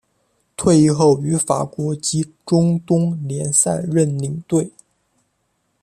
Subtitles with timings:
[0.57, 4.71] 退役后于法国及中东联赛任领队。